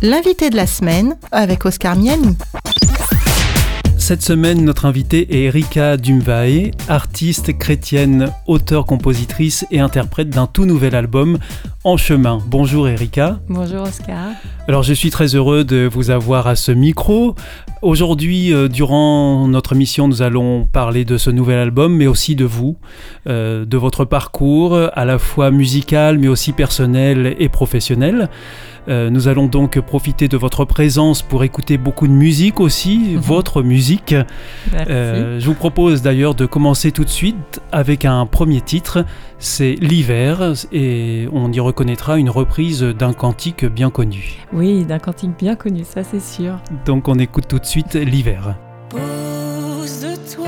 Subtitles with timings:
[0.00, 2.36] L'invité de la semaine avec Oscar Miani.
[3.96, 10.66] Cette semaine, notre invitée est Erika Dumvae, artiste chrétienne, auteure, compositrice et interprète d'un tout
[10.66, 11.38] nouvel album,
[11.82, 12.40] En chemin.
[12.46, 13.40] Bonjour Erika.
[13.48, 14.30] Bonjour Oscar.
[14.68, 17.34] Alors je suis très heureux de vous avoir à ce micro.
[17.82, 22.44] Aujourd'hui, euh, durant notre mission, nous allons parler de ce nouvel album, mais aussi de
[22.44, 22.76] vous,
[23.26, 28.28] euh, de votre parcours, à la fois musical, mais aussi personnel et professionnel.
[28.88, 33.20] Euh, nous allons donc profiter de votre présence pour écouter beaucoup de musique aussi, Mhm.
[33.20, 34.14] votre musique.
[34.72, 34.90] Merci.
[34.90, 39.04] Euh, je vous propose d'ailleurs de commencer tout de suite avec un premier titre,
[39.38, 44.36] c'est L'hiver, et on y reconnaîtra une reprise d'un cantique bien connu.
[44.52, 46.54] Oui, d'un cantique bien connu, ça c'est sûr.
[46.86, 48.56] Donc on écoute tout de suite L'hiver.
[48.88, 50.46] Pose-toi,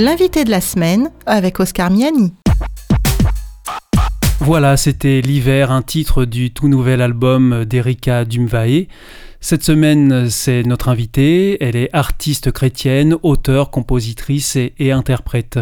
[0.00, 2.32] L'invité de la semaine avec Oscar Miani.
[4.38, 8.86] Voilà, c'était L'hiver, un titre du tout nouvel album d'Erika Dumvae.
[9.42, 11.62] Cette semaine, c'est notre invitée.
[11.62, 15.58] Elle est artiste chrétienne, auteure, compositrice et, interprète.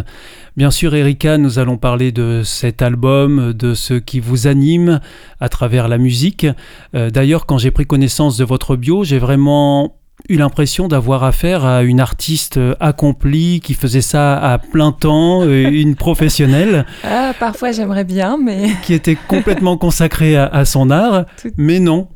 [0.56, 5.00] Bien sûr, Erika, nous allons parler de cet album, de ce qui vous anime
[5.40, 6.46] à travers la musique.
[6.94, 9.97] Euh, D'ailleurs, quand j'ai pris connaissance de votre bio, j'ai vraiment
[10.28, 15.68] eu l'impression d'avoir affaire à une artiste accomplie qui faisait ça à plein temps, euh,
[15.72, 21.24] une professionnelle Ah, parfois j'aimerais bien, mais qui était complètement consacrée à, à son art,
[21.40, 22.08] Tout- mais non.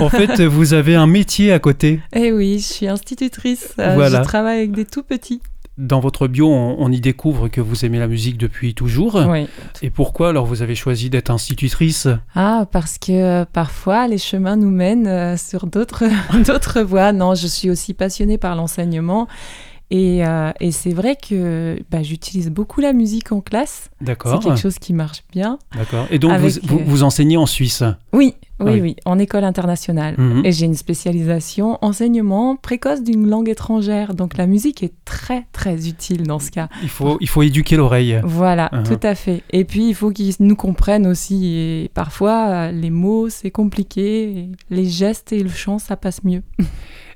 [0.00, 2.00] En fait, vous avez un métier à côté.
[2.12, 3.72] eh oui, je suis institutrice.
[3.80, 4.18] euh, Voilà.
[4.18, 5.40] Je travaille avec des tout petits.
[5.78, 9.14] Dans votre bio, on, on y découvre que vous aimez la musique depuis toujours.
[9.28, 9.46] Oui.
[9.80, 12.08] Et pourquoi alors vous avez choisi d'être institutrice?
[12.34, 16.04] Ah, parce que euh, parfois les chemins nous mènent euh, sur d'autres
[16.46, 17.12] d'autres voies.
[17.12, 19.28] Non, je suis aussi passionnée par l'enseignement.
[19.90, 23.88] Et, euh, et c'est vrai que bah, j'utilise beaucoup la musique en classe.
[24.00, 24.40] C'est D'accord.
[24.40, 25.58] quelque chose qui marche bien.
[25.74, 26.06] D'accord.
[26.10, 27.82] Et donc Avec, vous, vous, vous enseignez en Suisse?
[28.12, 28.80] Oui, Oui, Oui.
[28.80, 30.14] oui, en école internationale.
[30.18, 30.44] Mhm.
[30.44, 34.14] Et j'ai une spécialisation enseignement précoce d'une langue étrangère.
[34.14, 36.68] Donc la musique est très, très utile dans ce cas.
[36.82, 38.20] Il faut, il faut éduquer l'oreille.
[38.24, 38.82] Voilà, Mhm.
[38.84, 39.42] tout à fait.
[39.50, 41.54] Et puis, il faut qu'ils nous comprennent aussi.
[41.56, 44.48] Et parfois, les mots, c'est compliqué.
[44.70, 46.42] les gestes et le chant, ça passe mieux.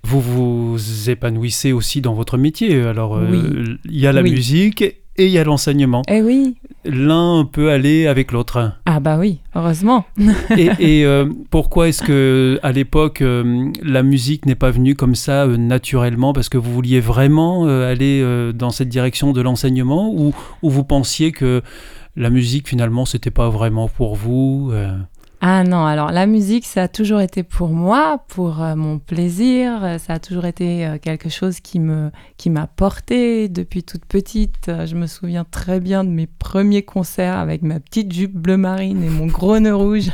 [0.05, 2.81] Vous vous épanouissez aussi dans votre métier.
[2.83, 4.31] Alors, euh, il y a la Oui.
[4.33, 4.85] musique
[5.17, 6.03] et il y a l'enseignement.
[6.09, 6.57] Eh oui.
[6.85, 8.73] L'un peut aller avec l'autre.
[8.87, 10.05] Ah bah oui, heureusement.
[10.57, 15.15] Et, et, euh, pourquoi est-ce que à l'époque euh, la musique n'est pas venue comme
[15.15, 16.33] ça euh, naturellement?
[16.33, 20.13] Parce que vous vouliez vraiment aller dans cette direction de l'enseignement?
[20.13, 21.63] Ou, ou vous pensiez que
[22.17, 24.73] la musique finalement c'était pas vraiment pour vous
[25.45, 29.83] Ah non, alors la musique, ça a toujours été pour moi, pour euh, mon plaisir.
[29.83, 34.05] Euh, Ça a toujours été euh, quelque chose qui me qui m'a porté depuis toute
[34.05, 34.71] petite.
[34.87, 39.03] Je me souviens très bien de mes premiers concerts avec ma petite jupe bleu marine
[39.03, 40.13] et mon gros nœud rouge.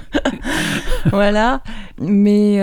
[1.12, 1.62] voilà.
[2.00, 2.56] Mais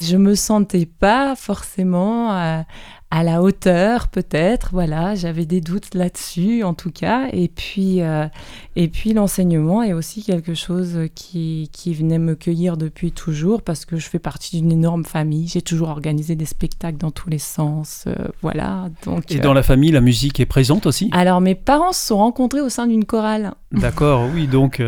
[0.00, 2.64] je me sentais pas forcément
[3.10, 4.70] à, la hauteur, peut-être.
[4.72, 7.28] Voilà, j'avais des doutes là-dessus, en tout cas.
[7.32, 8.26] Et puis, euh,
[8.76, 13.84] et puis l'enseignement est aussi quelque chose qui, qui venait me cueillir depuis toujours parce
[13.84, 15.48] que je fais partie d'une énorme famille.
[15.48, 18.04] J'ai toujours organisé des spectacles dans tous les sens.
[18.06, 18.88] euh, voilà.
[19.04, 22.06] Donc, Et euh, dans la famille, la musique est présente aussi alors mes parents se
[22.06, 23.52] sont rencontrés au sein d'une chorale.
[23.72, 24.82] D'accord, oui, donc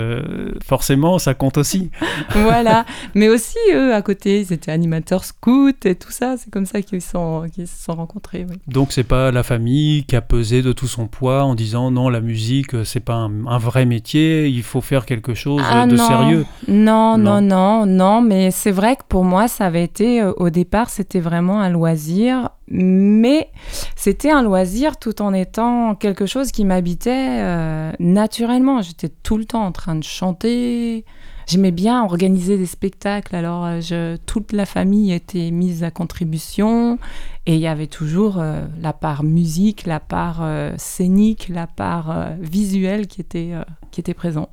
[0.65, 1.91] forcément ça compte aussi.
[2.31, 2.85] voilà.
[3.15, 6.37] Mais aussi, eux, à côté, ils étaient animateurs scouts et tout ça.
[6.37, 8.12] C'est comme ça qu'ils sont, qu'ils se sont rencontrés.
[8.35, 8.44] Oui.
[8.67, 12.09] Donc c'est pas la famille qui a pesé de tout son poids en disant non,
[12.09, 15.97] la musique c'est pas un, un vrai métier, il faut faire quelque chose Ah de
[15.97, 16.06] non.
[16.09, 16.47] sérieux.
[16.69, 17.41] Non, Non.
[17.41, 20.91] non, non, non, mais c'est vrai que pour moi, ça avait été, euh, au départ,
[20.91, 23.49] c'était vraiment un loisir, mais
[23.97, 28.81] c'était un loisir tout en étant quelque chose qui m'habitait euh, naturellement.
[28.82, 31.05] J'étais tout le temps en train de chanter.
[31.47, 36.99] J'aimais bien organiser des spectacles, alors euh, je, toute la famille était mise à contribution
[37.47, 42.11] et il y avait toujours euh, la part musique, la part euh, scénique, la part
[42.11, 43.53] euh, visuelle qui était,
[43.91, 44.49] qui était présent.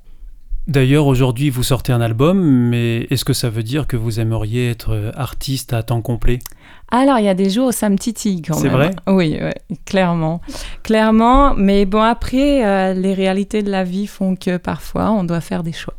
[0.67, 4.69] D'ailleurs, aujourd'hui, vous sortez un album, mais est-ce que ça veut dire que vous aimeriez
[4.69, 6.37] être artiste à temps complet?
[6.91, 8.73] Alors, il y a des jours où ça me titille quand C'est même.
[8.73, 8.91] vrai?
[9.07, 10.41] Oui, ouais, clairement.
[10.83, 15.41] Clairement, mais bon, après, euh, les réalités de la vie font que parfois, on doit
[15.41, 15.95] faire des choix.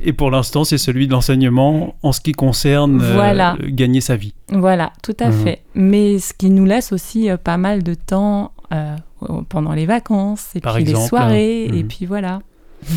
[0.00, 4.34] Et pour l'instant, c'est celui de l'enseignement en ce qui concerne euh, gagner sa vie.
[4.50, 5.44] Voilà, tout à Mhm.
[5.44, 5.62] fait.
[5.74, 8.94] Mais ce qui nous laisse aussi euh, pas mal de temps euh,
[9.48, 11.88] pendant les vacances, et Par puis exemple, les soirées, et mhm.
[11.88, 12.40] puis voilà.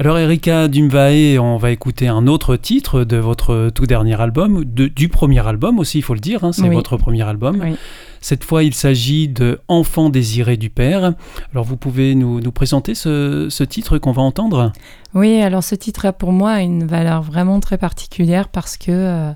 [0.00, 4.86] Alors Erika Dumvae, on va écouter un autre titre de votre tout dernier album, de-
[4.86, 6.74] du premier album aussi, il faut le dire, hein, c'est Oui.
[6.74, 7.58] votre premier album.
[7.60, 7.74] Oui.
[8.20, 11.14] Cette fois, il s'agit de Enfant désiré du Père.
[11.52, 14.72] Alors vous pouvez nous, nous présenter ce, ce titre qu'on va entendre?
[15.14, 19.32] Oui, alors ce titre a pour moi une valeur vraiment très particulière parce que euh,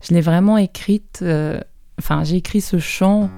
[0.00, 1.60] je l'ai vraiment écrite, euh,
[1.98, 3.28] enfin j'ai écrit ce chant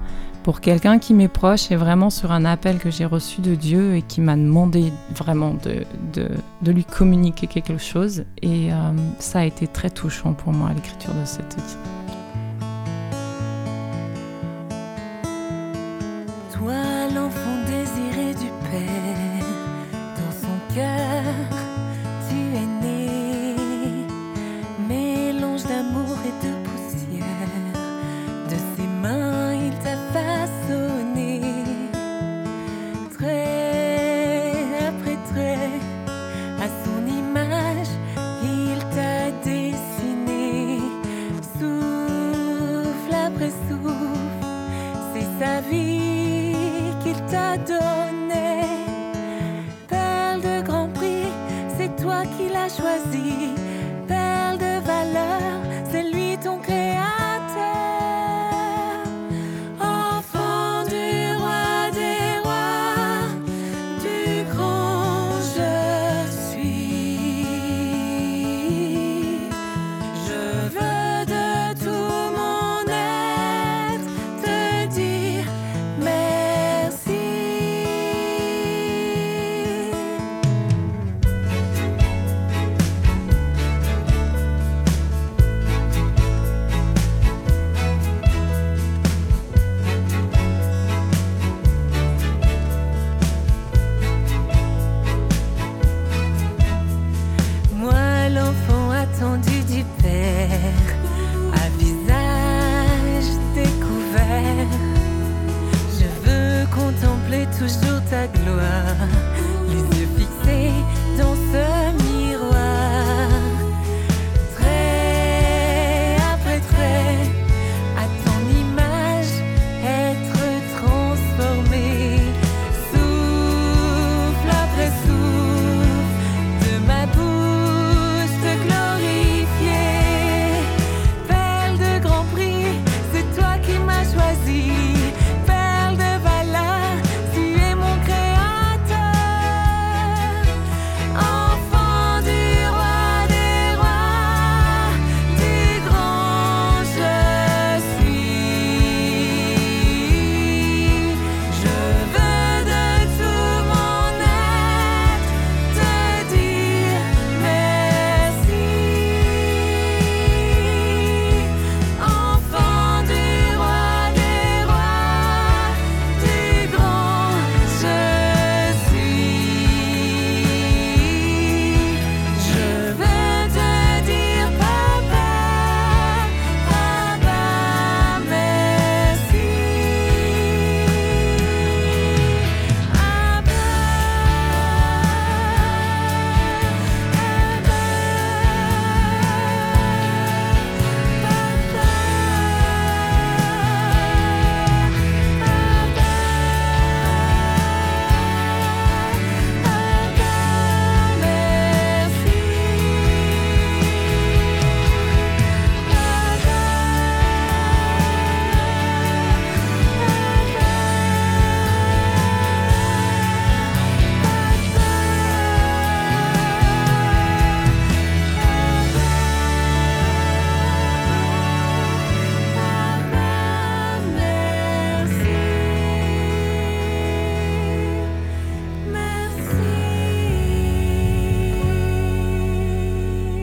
[0.43, 3.95] pour quelqu'un qui m'est proche et vraiment sur un appel que j'ai reçu de Dieu
[3.95, 8.23] et qui m'a demandé vraiment de, lui communiquer quelque chose.
[8.41, 8.75] Et euh,
[9.19, 11.39] ça a été très touchant pour moi l'écriture de ce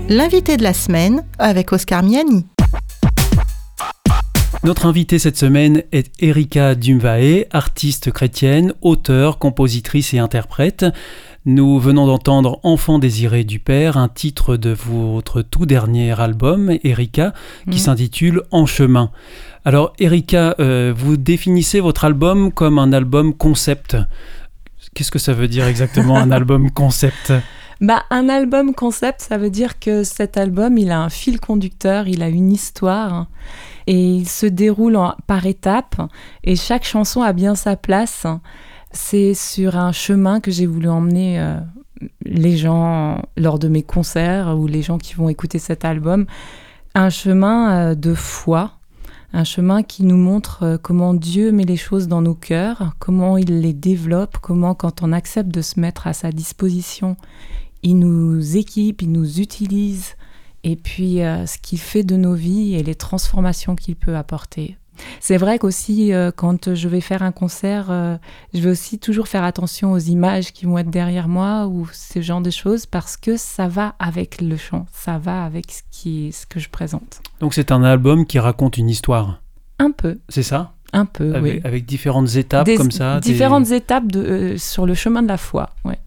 [0.09, 2.47] L'invité de la semaine avec Oscar Miani.
[4.65, 10.85] Notre invitée cette semaine est Erika Dumvae, artiste chrétienne, auteure, compositrice et interprète.
[11.45, 17.33] Nous venons d'entendre Enfant désiré du Père, un titre de votre tout dernier album, Erika,
[17.65, 17.79] qui Mhm.
[17.79, 19.11] s'intitule En chemin.
[19.65, 23.97] Alors, Erika, euh, vous définissez votre album comme un album concept.
[24.95, 27.33] Qu'est-ce que ça veut dire exactement un album concept?
[27.80, 32.09] Bah, un album concept, ça veut dire que cet album, il a un fil conducteur,
[32.09, 33.26] il a une histoire
[33.87, 36.00] et il se déroule par étapes
[36.42, 38.26] et chaque chanson a bien sa place.
[38.92, 41.59] C'est sur un chemin que j'ai voulu emmener euh,
[42.25, 46.25] les gens lors de mes concerts ou les gens qui vont écouter cet album.
[46.95, 48.73] Un chemin euh, de foi,
[49.35, 53.37] un chemin qui nous montre euh, comment Dieu met les choses dans nos cœurs, comment
[53.37, 57.18] il les développe, comment quand on accepte de se mettre à sa disposition,
[57.87, 60.14] il nous équipe, il nous utilise,
[60.64, 64.76] et puis euh, ce qu'il fait de nos vies et les transformations qu'il peut apporter.
[65.21, 68.16] C'est vrai qu'aussi, euh, quand je vais faire un concert, euh,
[68.55, 72.23] je vais aussi toujours faire attention aux images qui vont être derrière moi ou ce
[72.23, 76.33] genre de choses parce que ça va avec le chant, ça va avec ce, qui,
[76.33, 77.21] ce que je présente.
[77.40, 79.43] Donc c'est un album qui raconte une histoire,
[79.78, 80.73] Un peu, c'est ça?
[80.95, 81.61] Un peu, avec, oui.
[81.64, 85.28] avec différentes étapes Des- comme ça des- Différentes étapes de, euh, sur le chemin de
[85.28, 85.71] la foi.
[85.85, 85.99] Ouais.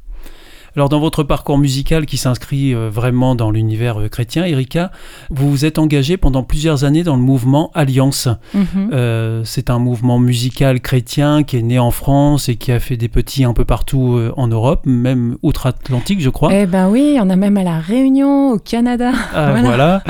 [0.79, 4.93] Alors dans votre parcours musical qui s'inscrit euh, vraiment dans l'univers euh, chrétien, Erika,
[5.29, 8.29] vous vous êtes engagée pendant plusieurs années dans le mouvement Alliance.
[8.53, 8.89] Mhm.
[8.93, 12.95] Euh, c'est un mouvement musical chrétien qui est né en France et qui a fait
[12.95, 16.53] des petits un peu partout en Europe, même outre-Atlantique, je crois.
[16.53, 19.11] Eh ben oui, on a même à la Réunion, au Canada.
[19.35, 19.61] Ah, voilà.
[19.61, 20.03] voilà.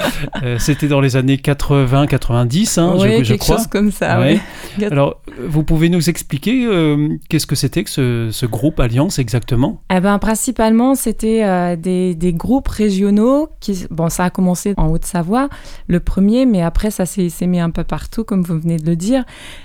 [0.44, 3.58] Euh, C'était dans les années 80-90, hein, oui, je, je quelque crois.
[3.58, 4.20] chose comme ça.
[4.20, 4.40] Ouais.
[4.78, 4.86] oui.
[4.92, 9.82] Alors, vous pouvez nous expliquer euh, qu'est-ce que c'était que ce, ce groupe Alliance exactement?
[9.92, 10.20] Eh ben,
[10.60, 15.48] principalement, c'était euh, des, groupes régionaux qui, bon, ça a commencé en Haute-Savoie,
[15.88, 18.98] le premier, mais après, ça s'est mis un peu partout, comme vous venez de le
[18.98, 19.24] dire.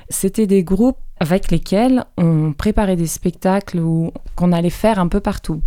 [0.09, 3.83] C'était des groupes avec lesquels on préparait des spectacles
[4.37, 5.63] qu'on allait faire un peu partout.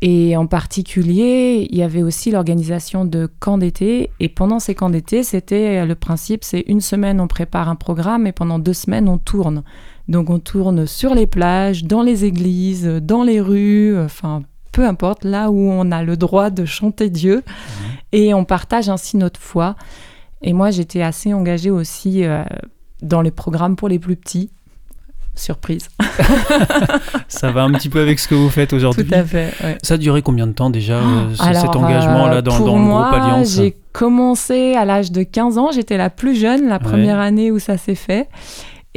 [0.00, 4.08] Et en particulier, il y avait aussi l'organisation de camps d'été.
[4.20, 8.26] Et pendant ces camps d'été, c'était le principe, c'est une semaine on prépare un programme
[8.26, 9.64] et pendant deux semaines on tourne.
[10.08, 15.24] Donc on tourne sur les plages, dans les églises, dans les rues, enfin peu importe,
[15.24, 17.42] là où on a le droit de chanter Dieu.
[18.12, 19.74] Et on partage ainsi notre foi.
[20.42, 22.44] Et moi j'étais assez engagée aussi euh,
[23.02, 24.50] dans les programmes pour les plus petits.
[25.34, 25.88] Surprise.
[27.28, 29.04] Ça va un petit peu avec ce que vous faites aujourd'hui.
[29.06, 29.52] Tout à fait.
[29.62, 29.78] ouais.
[29.82, 32.76] Ça a duré combien de temps déjà, euh, Alors, cet engagement-là euh, dans, pour dans
[32.76, 36.68] le moi, groupe Alliance J'ai commencé à l'âge de 15 ans, j'étais la plus jeune,
[36.68, 38.28] la première année où ça s'est fait.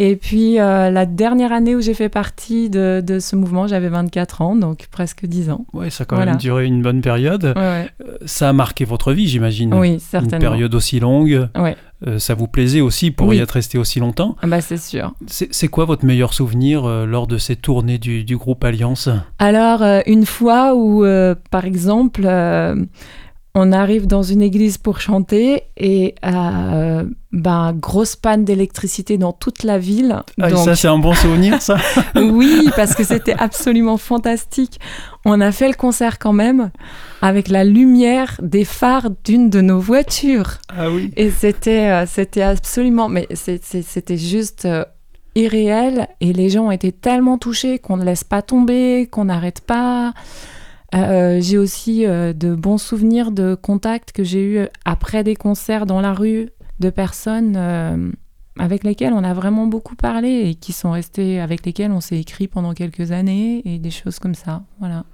[0.01, 3.89] Et puis euh, la dernière année où j'ai fait partie de, de ce mouvement, j'avais
[3.89, 5.65] 24 ans, donc presque 10 ans.
[5.73, 6.31] Ouais, ça a quand Voilà.
[6.31, 7.43] même duré une bonne période.
[7.43, 7.89] Ouais, ouais.
[8.07, 9.73] Euh, Ça a marqué votre vie, j'imagine.
[9.73, 10.39] Oui, Une certainement.
[10.39, 11.49] période aussi longue.
[11.57, 11.75] Ouais.
[12.07, 13.35] Euh, ça vous plaisait aussi pour Oui.
[13.35, 14.37] y être resté aussi longtemps.
[14.41, 15.13] Ah bah, c'est sûr.
[15.27, 19.09] C'est quoi votre meilleur souvenir euh, lors de ces tournées du, du groupe Alliance?
[19.37, 21.03] Alors, euh, une fois où,
[21.51, 22.21] par exemple,
[23.55, 26.15] on arrive dans une église pour chanter et
[27.31, 30.23] ben, grosse panne d'électricité dans toute la ville.
[30.41, 31.77] Ah, Donc, Ça, c'est un bon souvenir, ça
[32.15, 34.79] oui, parce que c'était absolument fantastique.
[35.25, 36.71] On a fait le concert quand même
[37.21, 40.57] avec la lumière des phares d'une de nos voitures.
[40.69, 41.11] Ah oui.
[41.17, 44.83] Et c'était euh, c'était absolument, mais c'était juste euh,
[45.35, 46.07] irréel.
[46.21, 50.13] Et les gens ont été tellement touchés qu'on ne laisse pas tomber, qu'on n'arrête pas.
[50.95, 55.85] Euh, j'ai aussi euh, de bons souvenirs de contacts que j'ai eus après des concerts
[55.85, 58.11] dans la rue de personnes euh,
[58.57, 62.19] avec lesquelles on a vraiment beaucoup parlé et qui sont restés avec lesquelles on s'est
[62.19, 64.63] écrit pendant quelques années et des choses comme ça.
[64.79, 65.05] Voilà.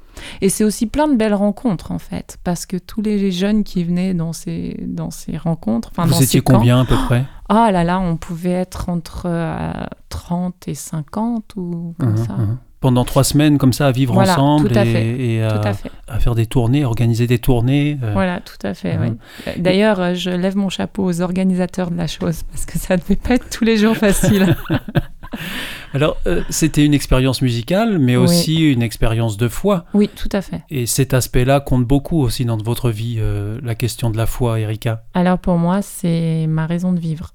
[0.42, 3.84] Et c'est aussi plein de belles rencontres en fait, parce que tous les jeunes qui
[3.84, 7.26] venaient dans ces, dans ces rencontres, dans Vous étiez ces camps, combien à peu près?
[7.50, 9.72] Ah là là, on pouvait être entre euh,
[10.10, 12.34] 30 et 50 ou comme Mhm, ça.
[12.34, 12.58] mhm.
[12.86, 15.52] Pendant trois semaines comme ça à vivre Voilà, ensemble tout à et, fait, et à,
[15.58, 15.90] Tout à fait.
[16.08, 17.98] à faire des tournées, organiser des tournées.
[18.04, 18.96] euh, Voilà, tout à fait.
[18.96, 19.18] Mhm.
[19.48, 19.54] oui.
[19.58, 23.02] D'ailleurs, euh, je lève mon chapeau aux organisateurs de la chose parce que ça ne
[23.02, 24.56] devait pas être tous les jours facile.
[25.96, 28.24] Alors, euh, c'était une expérience musicale, mais Oui.
[28.24, 29.86] aussi une expérience de foi.
[29.96, 30.62] oui, tout à fait.
[30.70, 34.60] Et cet aspect-là compte beaucoup aussi dans votre vie, euh, la question de la foi,
[34.60, 35.04] Erika.
[35.16, 37.34] Alors pour moi, c'est ma raison de vivre.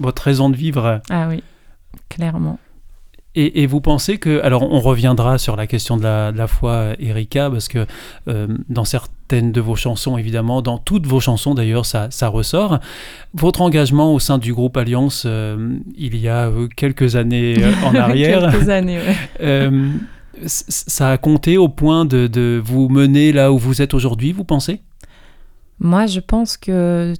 [0.00, 1.00] Votre raison de vivre.
[1.10, 1.44] Ah oui,
[2.08, 2.58] clairement.
[3.36, 6.48] Et, et vous pensez que, alors on reviendra sur la question de la, de la
[6.48, 7.86] foi, Erika, parce que
[8.26, 12.80] euh, dans certaines de vos chansons, évidemment, dans toutes vos chansons d'ailleurs, ça, ça ressort.
[13.32, 17.72] Votre engagement au sein du groupe Alliance, euh, il y a euh, quelques années euh,
[17.84, 19.16] en arrière, Quelques années, ouais.
[19.42, 19.92] euh,
[20.44, 24.32] c- ça a compté au point de, de vous mener là où vous êtes aujourd'hui,
[24.32, 24.80] vous pensez?
[25.78, 27.14] Moi, je pense que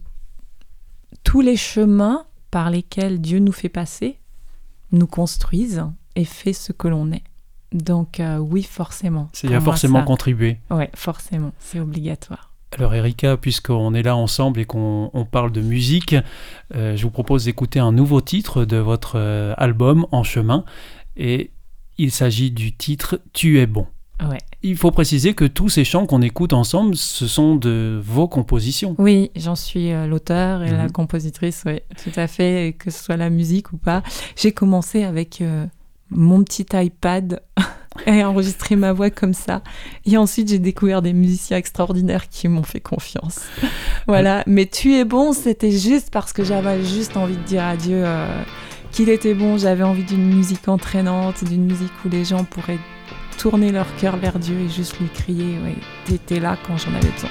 [1.22, 4.16] tous les chemins par lesquels Dieu nous fait passer
[4.90, 5.84] nous construisent
[6.20, 7.22] et fait ce que l'on est.
[7.72, 9.28] Donc euh, oui, forcément.
[9.44, 10.58] Il y a forcément contribué.
[10.70, 12.48] Oui, forcément, c'est obligatoire.
[12.76, 16.14] Alors Erika, puisqu'on est là ensemble et qu'on parle de musique,
[16.74, 20.64] euh, je vous propose d'écouter un nouveau titre de votre euh, album En chemin.
[21.16, 21.50] Et
[21.98, 23.86] il s'agit du titre Tu es bon.
[24.28, 24.38] Ouais.
[24.62, 28.94] Il faut préciser que tous ces chants qu'on écoute ensemble, ce sont de vos compositions.
[28.98, 30.92] Oui, j'en suis euh, l'auteur et la Mhm.
[30.92, 34.02] compositrice, oui, tout à fait, que ce soit la musique ou pas.
[34.36, 35.42] J'ai commencé avec
[36.10, 37.42] mon petit iPad
[38.06, 39.62] et enregistré ma voix comme ça.
[40.06, 43.40] Et ensuite, j'ai découvert des musiciens extraordinaires qui m'ont fait confiance.
[44.06, 47.76] voilà, mais Tu es bon, c'était juste parce que j'avais juste envie de dire à
[47.76, 48.42] Dieu euh,
[48.92, 49.58] qu'il était bon.
[49.58, 52.78] J'avais envie d'une musique entraînante, d'une musique où les gens pourraient
[53.38, 57.10] tourner leur cœur vers Dieu et juste lui crier, ouais, t'étais là quand j'en avais
[57.10, 57.30] besoin.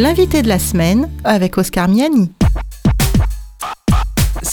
[0.00, 2.30] L'invité de la semaine avec Oscar Miani.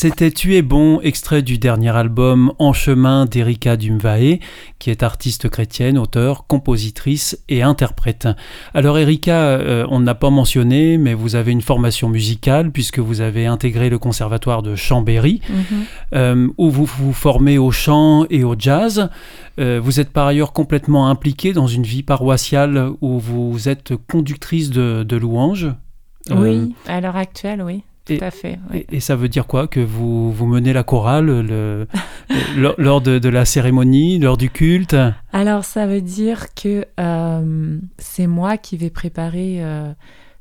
[0.05, 4.37] C'était Tu es bon, extrait du dernier album En chemin d'Erika Dumvae,
[4.77, 8.27] qui est artiste chrétienne, auteure, compositrice et interprète.
[8.75, 13.21] Alors Erika, euh, on n'a pas mentionné, mais vous avez une formation musicale puisque vous
[13.21, 15.63] avez intégré le conservatoire de Chambéry, Mhm.
[16.13, 19.09] euh, où vous vous formez au chant et au jazz.
[19.59, 24.69] Euh, vous êtes par ailleurs complètement impliqué dans une vie paroissiale où vous êtes conductrice
[24.69, 25.73] de, de louanges.
[26.29, 28.59] Euh, Oui, à l'heure actuelle, oui, tout et- à fait.
[28.73, 31.87] Et, et ça veut dire quoi Que vous, vous menez la chorale le-
[32.57, 34.95] lors, lors de, de la cérémonie, lors du culte?
[35.33, 39.91] Alors, ça veut dire que euh, c'est moi qui vais préparer euh,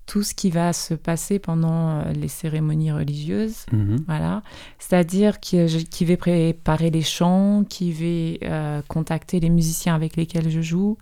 [0.07, 3.65] tout ce qui va se passer pendant euh, les cérémonies religieuses.
[3.73, 4.05] Mhm.
[4.07, 4.43] Voilà.
[4.79, 10.17] C'est-à-dire que je- qui vais préparer les chants, qui vais euh, contacter les musiciens avec
[10.17, 10.99] lesquels je joue.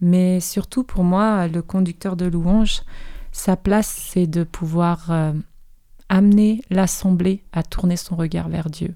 [0.00, 2.82] Mais surtout pour moi, le conducteur de louange,
[3.32, 5.06] sa place, c'est de pouvoir
[6.08, 8.94] amener l'assemblée à tourner son regard vers Dieu.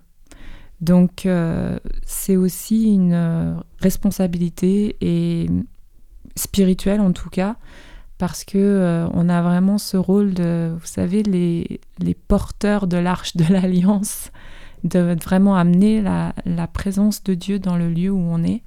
[0.81, 5.46] Donc, euh, c'est aussi une euh, responsabilité et
[6.37, 7.57] spirituelle en tout cas,
[8.16, 12.96] parce que euh, on a vraiment ce rôle de, vous savez, les, les porteurs de
[12.96, 14.31] l'arche de l'alliance,
[14.85, 18.62] de vraiment amener la, la présence de Dieu dans le lieu où on est.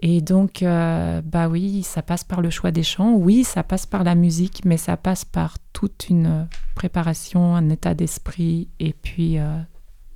[0.00, 3.86] Et donc, euh, bah oui, ça passe par le choix des chants, oui, ça passe
[3.86, 9.38] par la musique, mais ça passe par toute une préparation, un état d'esprit, et puis
[9.38, 9.58] euh,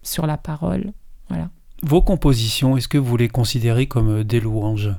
[0.02, 0.92] sur la parole.
[1.82, 4.90] Vos compositions, est-ce que vous les considérez comme euh, des louanges?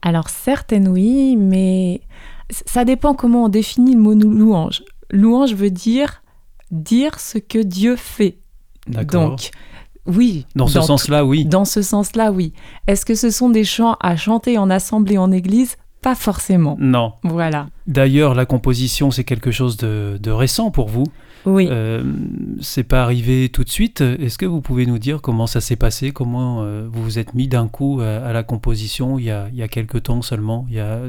[0.00, 2.02] Alors certaines oui, mais
[2.50, 4.84] ça dépend comment on définit le mot louange.
[5.10, 6.22] Louange veut dire
[6.70, 8.38] dire ce que Dieu fait.
[8.86, 9.30] D'accord.
[9.30, 9.50] Donc
[10.06, 10.46] oui.
[10.54, 11.44] Dans ce sens-là, oui.
[11.44, 12.52] Dans ce sens-là, oui.
[12.86, 15.76] Est-ce que ce sont des chants à chanter en assemblée en église?
[16.02, 16.76] Pas forcément.
[16.78, 17.14] Non.
[17.22, 17.68] Voilà.
[17.86, 21.04] D'ailleurs, la composition, c'est quelque chose de, de récent pour vous.
[21.46, 21.66] Oui.
[21.70, 22.02] Euh,
[22.60, 24.02] c'est pas arrivé tout de suite.
[24.02, 26.10] Est-ce que vous pouvez nous dire comment ça s'est passé?
[26.10, 29.48] Comment euh, vous vous êtes mis d'un coup à, à la composition il y, a,
[29.50, 30.66] il y a quelques temps seulement?
[30.68, 31.00] Il y a,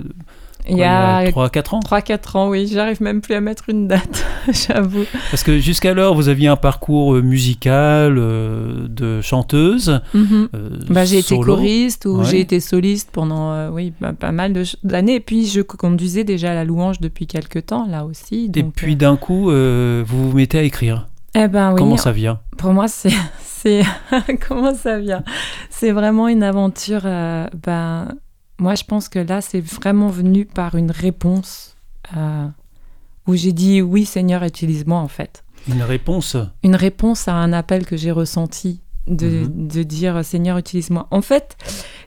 [0.69, 2.67] Il y a 3-4 ans 3-4 ans, oui.
[2.71, 4.25] J'arrive même plus à mettre une date,
[4.67, 5.03] j'avoue.
[5.31, 10.01] Parce que jusqu'alors, vous aviez un parcours euh, musical euh, de chanteuse.
[10.13, 10.49] Mhm.
[10.55, 12.25] euh, Bah, j'ai été choriste ou Ouais.
[12.25, 15.15] j'ai été soliste pendant euh, oui, bah, pas mal d'années.
[15.15, 18.51] Et puis, je conduisais déjà la louange depuis quelques temps, là aussi.
[18.55, 21.07] Et puis d'un coup, vous vous mettez à écrire.
[21.35, 22.39] eh ben, oui, Comment ça vient?
[22.57, 23.11] Pour moi, c'est.
[24.47, 25.23] Comment ça vient?
[25.69, 27.01] C'est vraiment une aventure.
[27.03, 28.07] ben,
[28.59, 31.75] moi, je pense que là, c'est vraiment venu par une réponse
[32.15, 32.47] euh,
[33.27, 35.43] où j'ai dit oui, Seigneur, utilise-moi, en fait.
[35.67, 36.37] Une réponse?
[36.63, 39.67] Une réponse à un appel que j'ai ressenti de, Mhm.
[39.67, 41.07] de dire Seigneur, utilise-moi.
[41.11, 41.57] En fait,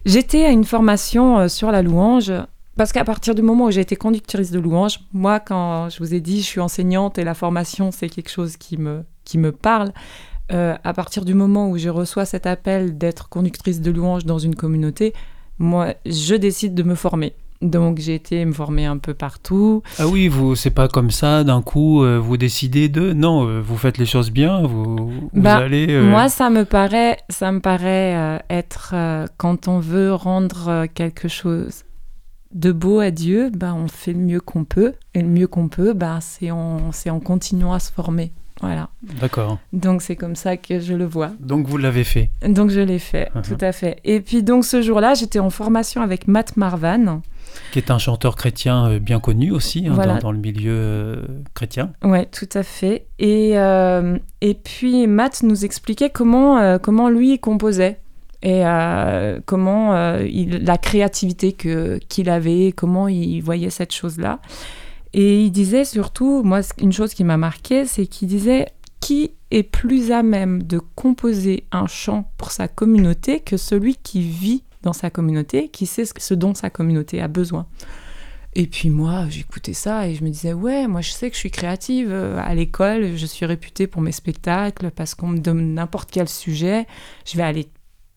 [0.04, 2.32] j'étais à une formation euh, sur la louange.
[2.76, 6.14] Parce qu'à partir du moment où j'ai été conductrice de louange, moi, quand je vous
[6.14, 9.50] ai dit, je suis enseignante et la formation, c'est quelque chose qui me, qui me
[9.52, 9.92] parle.
[10.52, 14.38] euh, à partir du moment où je reçois cet appel d'être conductrice de louange dans
[14.38, 15.12] une communauté,
[15.58, 17.32] moi, je décide de me former.
[17.60, 19.82] Donc, j'ai été me former un peu partout.
[19.98, 23.12] Ah oui, vous, c'est pas comme ça, d'un coup, euh, vous décidez de...
[23.12, 25.88] Non, euh, vous faites les choses bien, vous, vous Bah, allez...
[25.90, 28.94] euh, Moi, ça me paraît, ça me paraît être
[29.38, 31.82] quand on veut rendre quelque chose
[32.54, 34.94] de beau à Dieu, ben on fait le mieux qu'on peut.
[35.14, 38.32] Et le mieux qu'on peut, c'est en, c'est en continuant à se former.
[38.60, 38.88] Voilà.
[39.20, 39.58] D'accord.
[39.72, 41.30] Donc c'est comme ça que je le vois.
[41.40, 42.30] Donc vous l'avez fait.
[42.46, 43.42] Donc je l'ai fait, Mhm.
[43.42, 43.98] tout à fait.
[44.04, 47.22] Et puis donc ce jour-là, j'étais en formation avec Matt Marvan.
[47.72, 50.14] Qui est un chanteur chrétien euh, bien connu aussi, hein, Voilà.
[50.14, 51.22] dans, dans le milieu euh,
[51.54, 51.92] chrétien.
[52.02, 53.06] Ouais, tout à fait.
[53.18, 57.98] Et, euh, et puis Matt nous expliquait comment, euh, comment lui composait
[58.42, 58.62] et
[59.46, 64.38] comment il- la créativité que qu'il avait, comment il voyait cette chose-là.
[65.14, 68.66] Et il disait surtout, moi, une chose qui m'a marqué, c'est qu'il disait
[69.00, 74.20] qui est plus à même de composer un chant pour sa communauté que celui qui
[74.20, 77.66] vit dans sa communauté, qui sait ce, ce dont sa communauté a besoin.
[78.54, 81.40] Et puis moi, j'écoutais ça et je me disais, ouais, moi je sais que je
[81.40, 82.08] suis créative.
[82.10, 86.28] Euh, À l'école, je suis réputée pour mes spectacles parce qu'on me donne n'importe quel
[86.28, 86.86] sujet.
[87.24, 87.68] Je vais aller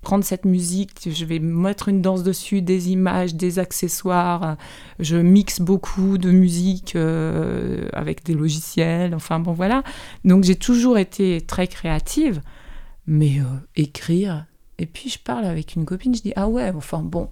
[0.01, 4.57] prendre cette musique, je vais mettre une danse dessus, des images, des accessoires.
[4.99, 9.13] Je mixe beaucoup de musique euh, avec des logiciels.
[9.13, 9.83] Enfin bon, voilà.
[10.25, 12.41] Donc j'ai toujours été très créative.
[13.07, 13.43] Mais euh,
[13.75, 14.45] écrire.
[14.79, 17.29] Et puis je parle avec une copine, je dis, ah ouais, enfin bon,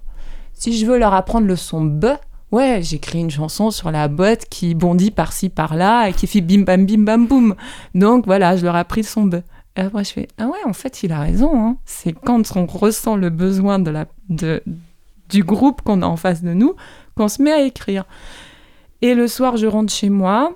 [0.53, 2.05] si je veux leur apprendre le son B,
[2.51, 6.63] Ouais, j'écris une chanson sur la botte qui bondit par-ci par-là et qui fait bim
[6.63, 7.55] bam bim bam boum.
[7.93, 9.35] Donc voilà, je leur ai appris le son B.
[9.75, 11.51] Et après je fais ah ouais, en fait il a raison.
[11.59, 11.77] hein.
[11.85, 14.61] C'est quand on ressent le besoin de la de
[15.29, 16.75] du groupe qu'on a en face de nous
[17.15, 18.05] qu'on se met à écrire.
[19.01, 20.53] Et le soir, je rentre chez moi.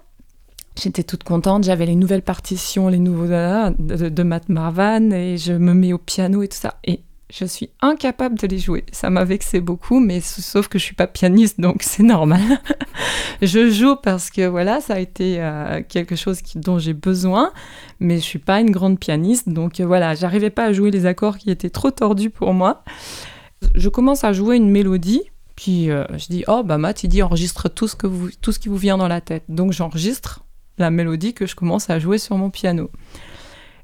[0.75, 5.37] J'étais toute contente, j'avais les nouvelles partitions, les nouveaux de, de, de Matt Marvan, et
[5.37, 6.79] je me mets au piano et tout ça.
[6.83, 7.01] Et
[7.33, 8.83] je suis incapable de les jouer.
[8.91, 12.41] Ça m'a vexé beaucoup, mais sauf que je suis pas pianiste, donc c'est normal.
[13.41, 17.51] je joue parce que voilà, ça a été euh, quelque chose qui, dont j'ai besoin,
[17.99, 21.07] mais je suis pas une grande pianiste, donc euh, voilà, j'arrivais pas à jouer les
[21.07, 22.83] accords qui étaient trop tordus pour moi.
[23.73, 25.23] Je commence à jouer une mélodie,
[25.55, 28.07] puis euh, je dis oh bah Matt il dit enregistre tout ce que
[28.41, 30.43] tout ce qui vous vient dans la tête, donc j'enregistre
[30.77, 32.91] la mélodie que je commence à jouer sur mon piano.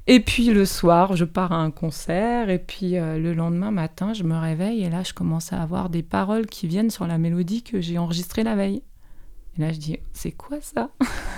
[0.06, 4.12] Et puis le soir, je pars à un concert, et puis euh, le lendemain matin,
[4.12, 7.18] je me réveille, et là, je commence à avoir des paroles qui viennent sur la
[7.18, 8.82] mélodie que j'ai enregistrée la veille.
[9.56, 10.88] Et là, je dis, c'est quoi ça?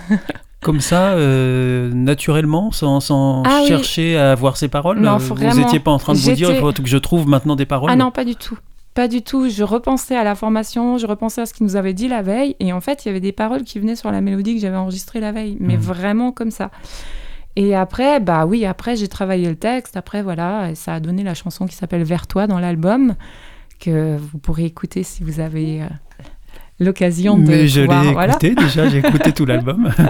[0.61, 3.69] Comme ça, euh, naturellement, sans, sans Ah oui.
[3.69, 5.01] chercher à avoir ces paroles?
[5.01, 7.27] Non, euh, Vous n'étiez pas en train de vous dire, il faut que je trouve
[7.27, 7.91] maintenant des paroles?
[7.91, 8.57] Ah non, pas du tout.
[8.95, 9.49] Pas du tout.
[9.51, 12.55] Je repensais à la formation, je repensais à ce qu'il nous avait dit la veille,
[12.61, 14.77] et en fait, il y avait des paroles qui venaient sur la mélodie que j'avais
[14.77, 15.83] enregistrée la veille, mais Mhm.
[15.83, 16.71] vraiment comme ça.
[17.57, 21.23] Et après, bah oui, après j'ai travaillé le texte, après voilà, et ça a donné
[21.23, 23.15] la chanson qui s'appelle Vers toi dans l'album,
[23.79, 25.87] que vous pourrez écouter si vous avez euh,
[26.81, 28.33] l'occasion de Mais je l'ai voilà.
[28.33, 29.91] écouté déjà, j'ai écouté tout l'album.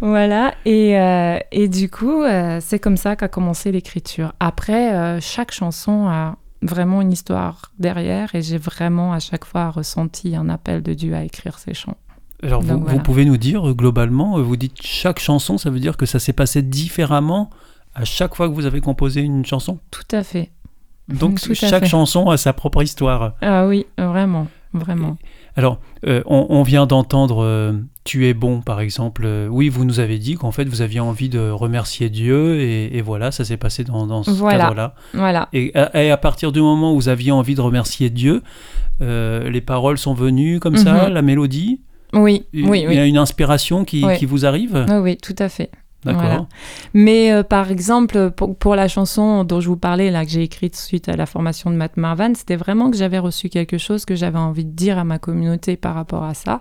[0.00, 4.32] Voilà, et, euh, et du coup, euh, c'est comme ça qu'a commencé l'écriture.
[4.40, 10.34] Après, chaque chanson a vraiment une histoire derrière, et j'ai vraiment à chaque fois ressenti
[10.34, 11.96] un appel de Dieu à écrire ces chants.
[12.44, 15.96] Alors vous, pouvez nous dire, euh, globalement, euh, vous dites chaque chanson, ça veut dire
[15.96, 17.50] que ça s'est passé différemment
[17.94, 19.78] à chaque fois que vous avez composé une chanson?
[19.90, 20.50] Tout à fait.
[21.08, 21.88] Donc Tout chaque fait.
[21.90, 23.34] chanson a sa propre histoire.
[23.40, 25.16] Ah oui, vraiment, vraiment.
[25.56, 29.24] Alors, euh, on, on vient d'entendre euh, Tu es bon, par exemple.
[29.48, 33.00] Oui, vous nous avez dit qu'en fait, vous aviez envie de remercier Dieu, et, et
[33.02, 34.58] voilà, ça s'est passé dans, dans ce Voilà.
[34.64, 34.94] cadre-là.
[35.14, 35.48] Voilà.
[35.52, 38.42] Et, à- et à partir du moment où vous aviez envie de remercier Dieu,
[39.00, 41.14] euh, les paroles sont venues comme ça, Mhm.
[41.14, 41.80] la mélodie?
[42.14, 44.16] Oui, Il oui, il y a une inspiration qui, Oui.
[44.18, 45.70] qui vous arrive Oui, oui, tout à fait.
[46.04, 46.22] D'accord.
[46.22, 46.46] Voilà.
[46.92, 50.42] Mais euh, par exemple, pour, pour la chanson dont je vous parlais, là, que j'ai
[50.42, 54.04] écrite suite à la formation de Matt Marvan, c'était vraiment que j'avais reçu quelque chose
[54.04, 56.60] que j'avais envie de dire à ma communauté par rapport à ça.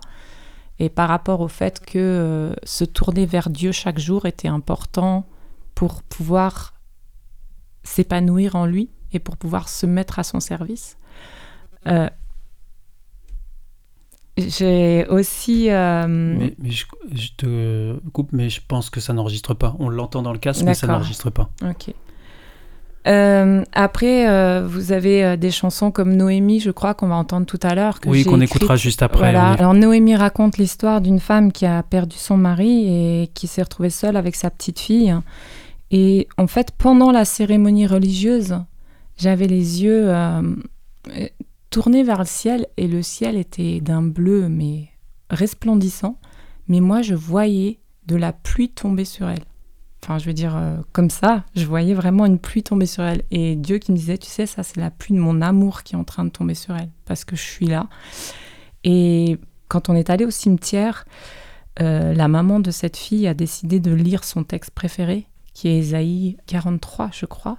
[0.80, 5.28] Et par rapport au fait que euh, se tourner vers Dieu chaque jour était important
[5.76, 6.74] pour pouvoir
[7.84, 10.98] s'épanouir en lui et pour pouvoir se mettre à son service.
[11.88, 12.08] Euh,
[14.38, 15.70] j'ai aussi...
[15.70, 19.76] euh, Mais, mais je, je te coupe, mais je pense que ça n'enregistre pas.
[19.80, 21.50] On l'entend dans le casque, mais ça n'enregistre pas.
[21.62, 21.94] Ok.
[23.06, 27.60] Euh, après, euh, vous avez des chansons comme Noémie, je crois qu'on va entendre tout
[27.62, 28.00] à l'heure.
[28.06, 29.32] Oui, qu'on écoutera juste après.
[29.32, 29.52] Voilà.
[29.52, 33.90] Alors Noémie raconte l'histoire d'une femme qui a perdu son mari et qui s'est retrouvée
[33.90, 35.14] seule avec sa petite fille.
[35.92, 38.58] Et en fait, pendant la cérémonie religieuse,
[39.18, 40.10] j'avais les yeux
[41.74, 44.90] tournés vers le ciel et le ciel était d'un bleu mais
[45.32, 46.20] resplendissant.
[46.68, 49.44] Mais moi, je voyais de la pluie tomber sur elle.
[50.04, 53.24] Enfin, je veux dire, euh, comme ça, je voyais vraiment une pluie tomber sur elle.
[53.32, 55.96] Et Dieu qui me disait, tu sais, ça, c'est la pluie de mon amour qui
[55.96, 57.88] est en train de tomber sur elle, parce que je suis là.
[58.84, 61.06] Et quand on est allé au cimetière,
[61.82, 65.80] euh, la maman de cette fille a décidé de lire son texte préféré, qui est
[65.80, 67.58] Ésaïe 43, je crois,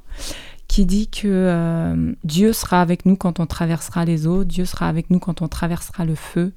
[0.75, 4.89] qui dit que euh, Dieu sera avec nous quand on traversera les eaux, Dieu sera
[4.89, 6.53] avec nous quand on traversera le feu.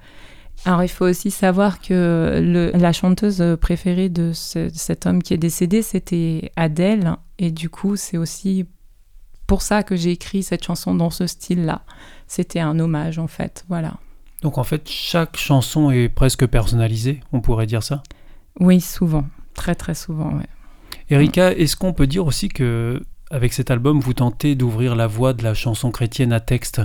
[0.66, 5.36] Alors il faut aussi savoir que le- la chanteuse préférée de ce- cet homme qui
[5.36, 8.66] est décédé, c'était Adèle, et du coup c'est aussi
[9.46, 11.84] pour ça que j'ai écrit cette chanson dans ce style-là.
[12.28, 13.94] C'était un hommage en fait, voilà.
[14.42, 18.02] Donc en fait, chaque chanson est presque personnalisée, on pourrait dire ça?
[18.60, 20.48] Oui, souvent, très très souvent, ouais.
[21.12, 25.34] Erika, est-ce qu'on peut dire aussi que avec cet album, vous tentez d'ouvrir la voie
[25.34, 26.82] de la chanson chrétienne à texte,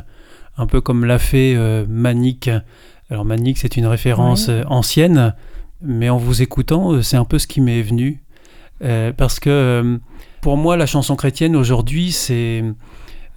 [0.57, 2.50] un peu comme l'a fait euh, Manic.
[3.11, 4.55] Alors Manic, c'est une référence Oui.
[4.55, 5.35] euh, ancienne,
[5.81, 8.22] mais en vous écoutant, euh, c'est un peu ce qui m'est venu,
[8.85, 10.00] Euh, parce que
[10.40, 12.64] pour moi, la chanson chrétienne aujourd'hui, c'est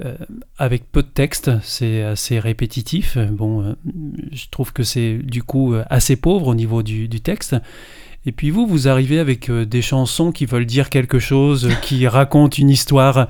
[0.03, 0.15] euh,
[0.57, 3.17] avec peu de texte, c'est assez répétitif.
[3.17, 3.75] Bon,
[4.31, 7.55] je trouve que c'est du coup assez pauvre au niveau du, du texte.
[8.25, 11.73] Et puis vous, vous arrivez avec euh, des chansons qui veulent dire quelque chose, euh,
[11.81, 13.27] qui racontent une histoire.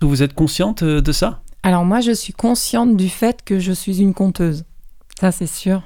[0.00, 1.42] Vous êtes consciente euh, de ça?
[1.62, 4.64] Alors moi, je suis consciente du fait que je suis une conteuse,
[5.20, 5.82] ça c'est sûr.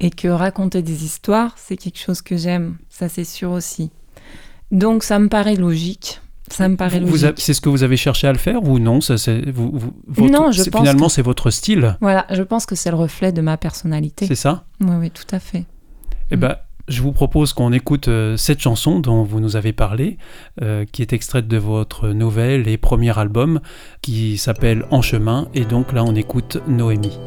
[0.00, 3.90] Et que raconter des histoires, c'est quelque chose que j'aime, ça c'est sûr aussi.
[4.72, 6.20] Donc ça me paraît logique.
[6.50, 7.34] Ça me paraît Vous logique.
[7.38, 9.00] C'est ce que vous avez cherché à le faire ou non?
[9.00, 9.14] Ça,
[9.46, 12.90] vous, vous- votre- Non, je pense Finalement, c'est votre style, Voilà, je pense que c'est
[12.90, 14.26] le reflet de ma personnalité.
[14.26, 14.64] c'est ça?
[14.80, 15.64] Oui, oui, tout à fait.
[16.30, 16.56] Eh ben,
[16.88, 20.18] je vous propose qu'on écoute euh, cette chanson dont vous nous avez parlé,
[20.62, 23.60] euh, qui est extraite de votre nouvel et premier album,
[24.02, 25.48] qui s'appelle En chemin.
[25.54, 27.18] Et donc là, on écoute Noémie.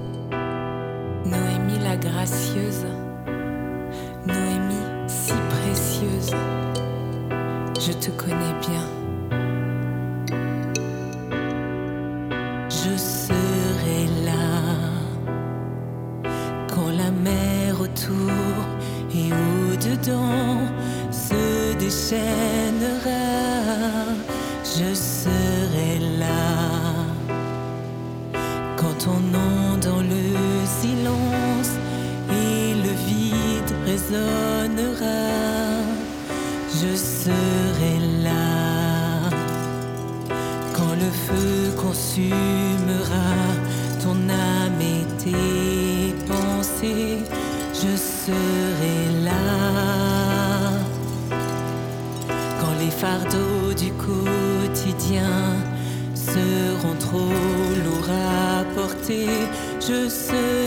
[22.07, 22.36] said
[59.09, 60.66] je serai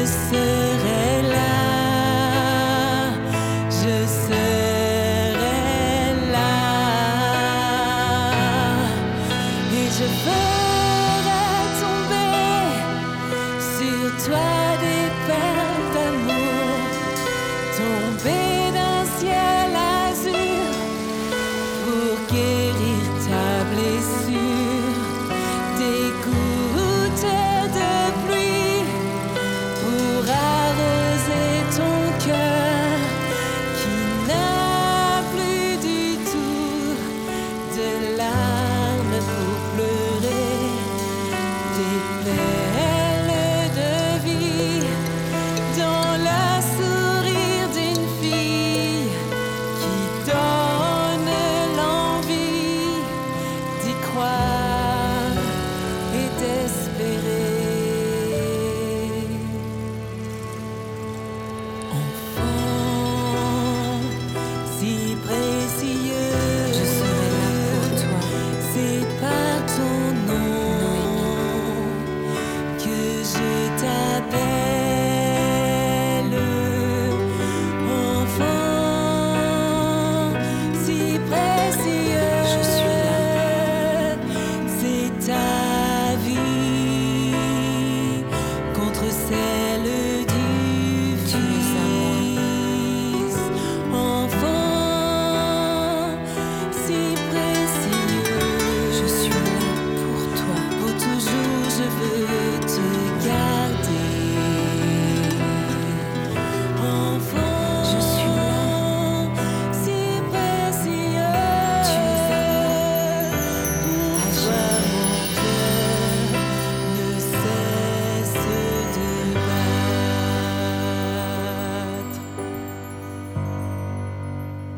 [0.00, 0.59] Je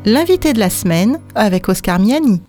[0.04, 2.42] L'invité de la semaine avec Oscar Miani.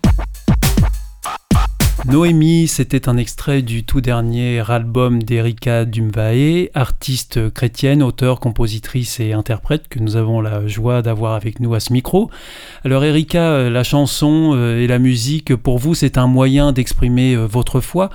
[2.06, 9.34] Noémie, c'était un extrait du tout dernier album d'Erika Dumvae, artiste chrétienne, auteure, compositrice et
[9.34, 12.28] interprète que nous avons la joie d'avoir avec nous à ce micro.
[12.84, 17.46] Alors Erika, la chanson euh, et la musique, pour vous, c'est un moyen d'exprimer euh,
[17.46, 18.10] votre foi,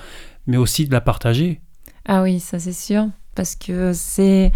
[0.47, 1.61] mais aussi de la partager.
[2.05, 4.51] Ah oui, ça c'est sûr, parce que c'est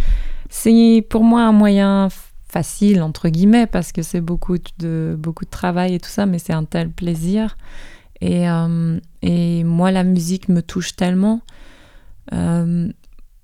[0.49, 2.09] c'est pour moi un moyen
[2.53, 6.37] facile entre guillemets parce que c'est beaucoup de beaucoup de travail et tout ça, mais
[6.37, 7.57] c'est un tel plaisir.
[8.21, 11.41] Et, euh, et moi, la musique me touche tellement.
[12.31, 12.89] Euh,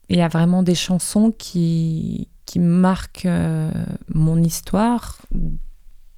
[0.09, 3.71] il y a vraiment des chansons qui, qui marquent euh,
[4.13, 5.17] mon histoire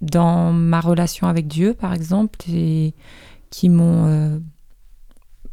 [0.02, 2.94] dans ma relation avec Dieu, par exemple, et
[3.50, 4.42] qui m'ont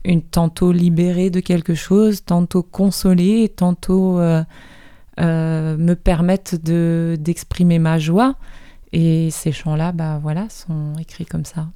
[0.04, 4.20] une tantôt libérée de quelque chose, tantôt consolée, tantôt
[5.18, 8.36] me permettent de d'exprimer ma joie.
[8.92, 11.68] Et ces chants-là, bah voilà, sont écrits comme ça.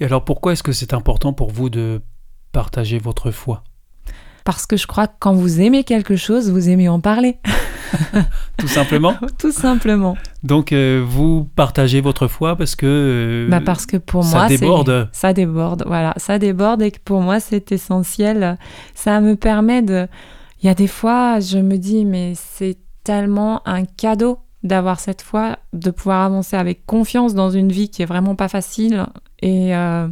[0.00, 2.00] Et alors pourquoi est-ce que c'est important pour vous de
[2.52, 3.62] partager votre foi?
[4.44, 7.38] Parce que je crois que quand vous aimez quelque chose, vous aimez en parler.
[8.56, 10.16] Tout simplement Tout simplement.
[10.44, 14.48] Donc euh, vous partagez votre foi parce que euh, bah parce que pour ça moi
[14.48, 15.08] déborde.
[15.12, 18.56] Ça déborde, voilà, ça déborde et que pour moi c'est essentiel.
[18.94, 20.06] Ça me permet de.
[20.62, 25.22] Il y a des fois, je me dis mais c'est tellement un cadeau d'avoir cette
[25.22, 29.06] foi, de pouvoir avancer avec confiance dans une vie qui est vraiment pas facile.
[29.40, 30.08] Et euh,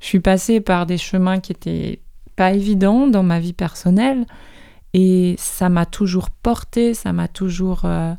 [0.00, 2.00] je suis passée par des chemins qui étaient
[2.36, 4.26] pas évidents dans ma vie personnelle.
[4.94, 7.82] Et ça m'a toujours porté, ça m'a toujours...
[7.84, 8.14] Euh,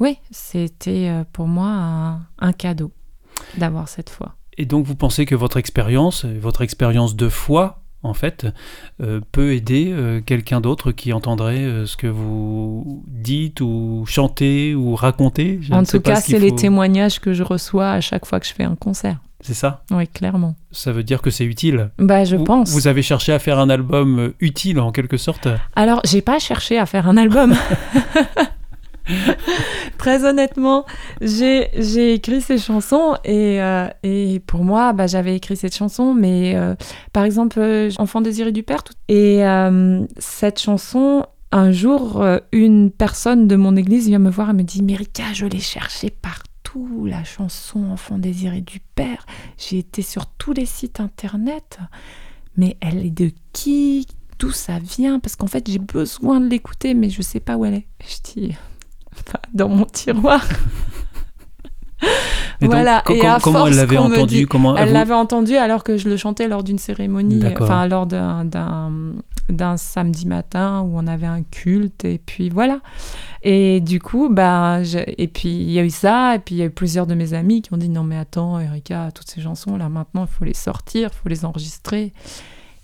[0.00, 2.90] oui, c'était euh, pour moi un cadeau
[3.56, 4.34] d'avoir cette foi.
[4.58, 8.46] Et donc vous pensez que votre expérience, votre expérience de foi, en fait,
[9.02, 14.74] euh, peut aider euh, quelqu'un d'autre qui entendrait euh, ce que vous dites ou chantez
[14.74, 15.60] ou racontez.
[15.70, 18.64] en tout cas, c'est les témoignages que je reçois à chaque fois que je fais
[18.64, 19.18] un concert.
[19.42, 19.82] C'est ça?
[19.90, 20.54] Oui, clairement.
[20.70, 21.90] Ça veut dire que c'est utile?
[21.98, 22.72] Bah, je pense.
[22.72, 25.48] Vous avez cherché à faire un album utile en quelque sorte?
[25.76, 27.54] Alors, j'ai pas cherché à faire un album.
[29.98, 30.86] Très honnêtement,
[31.20, 36.54] j'ai écrit ces chansons et, euh, et pour moi, bah, j'avais écrit cette chanson, mais
[36.56, 36.74] euh,
[37.12, 38.82] par exemple, euh, Enfant désiré du Père.
[39.08, 39.42] Et
[40.18, 44.82] cette chanson, un jour, une personne de mon église vient me voir et me dit
[44.82, 49.26] Mérika, je l'ai cherchée partout, la chanson Enfant désiré du Père.
[49.58, 51.78] J'ai été sur tous les sites internet,
[52.56, 54.06] mais elle est de qui?
[54.38, 55.18] D'où ça vient?
[55.18, 57.86] Parce qu'en fait, j'ai besoin de l'écouter, mais je sais pas où elle est.
[58.02, 58.54] Je dis
[59.54, 60.42] dans mon tiroir.
[62.60, 63.02] voilà.
[63.10, 66.48] et à comment elle l'avait entendu comment Elle l'avait entendu alors que je le chantais
[66.48, 72.48] lors d'une cérémonie, enfin lors d'un samedi matin où on avait un culte et puis
[72.48, 72.80] voilà.
[73.42, 76.62] Et du coup, bah, et puis il y a eu ça et puis il y
[76.62, 79.40] a eu plusieurs de mes amis qui ont dit non mais attends Erika, toutes ces
[79.40, 82.12] chansons là maintenant il faut les sortir, il faut les enregistrer.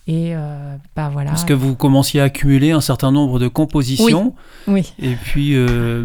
[0.08, 1.30] Et euh, bah voilà.
[1.30, 4.34] Parce que vous commenciez à accumuler un certain nombre de compositions.
[4.68, 4.92] Oui.
[5.00, 6.04] Et puis euh,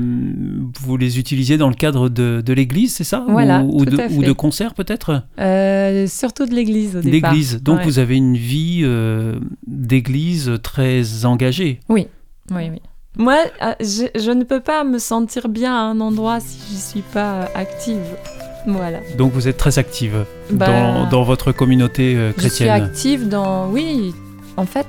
[0.80, 3.62] vous les utilisiez dans le cadre de, de l'église, c'est ça Voilà.
[3.62, 7.32] Ou, de, ou de concerts peut-être euh, Surtout de l'église au départ.
[7.32, 7.62] L'église.
[7.62, 8.84] Donc vous avez une vie
[9.68, 11.80] d'église très engagée.
[11.88, 12.08] Oui,
[12.50, 12.82] oui, oui.
[13.18, 13.38] Moi,
[13.82, 17.02] je, je, ne peux pas me sentir bien à un endroit si je ne suis
[17.02, 18.00] pas active.
[18.68, 19.00] Voilà.
[19.18, 22.44] Donc vous êtes très active bah, dans, dans, votre communauté chrétienne.
[22.44, 23.68] Je suis active dans...
[23.70, 24.14] Oui,
[24.58, 24.88] en fait,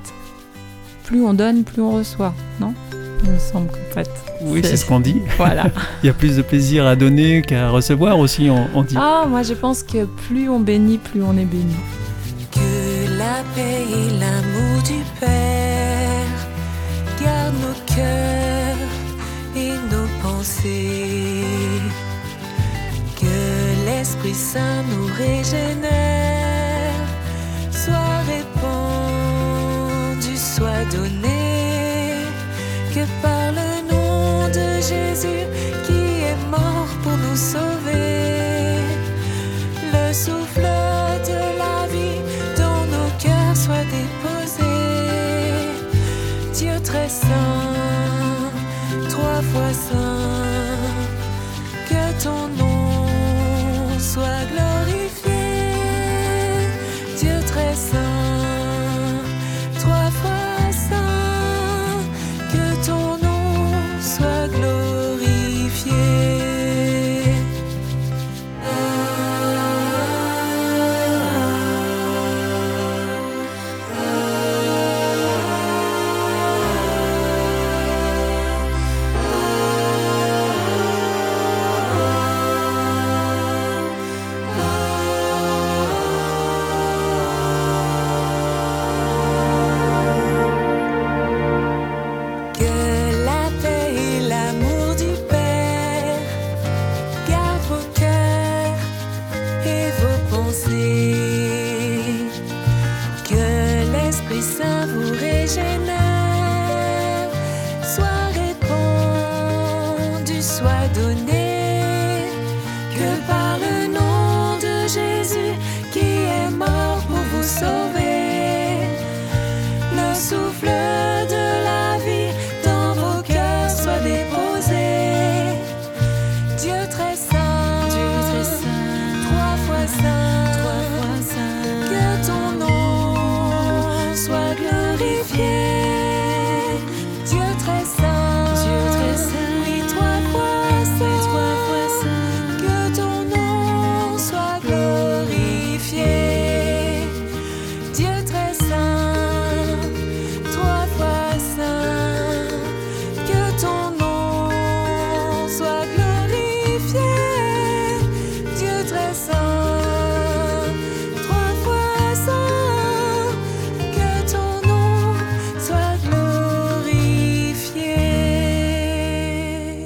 [1.03, 2.73] plus on donne, plus on reçoit, non?
[3.23, 4.09] Il me semble qu'en fait...
[4.41, 5.21] Oui, c'est ce qu'on dit.
[5.37, 5.65] Voilà.
[6.03, 8.95] Il y a plus de plaisir à donner qu'à recevoir aussi, on, on, dit.
[8.97, 11.75] Ah, moi je pense que plus on bénit, plus on est béni.
[12.51, 16.25] Que la paix et l'amour du Père
[17.21, 18.77] gardent nos cœurs
[19.55, 21.12] et nos pensées
[24.33, 27.07] Saint nous régénère,
[27.71, 32.15] soit répandu, soit donné,
[32.93, 35.45] que par le nom de Jésus
[35.85, 37.72] qui est mort pour nous sauver,